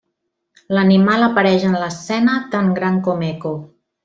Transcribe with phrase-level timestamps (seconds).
[0.77, 3.55] L'animal apareix en l'escena tan gran com Eco.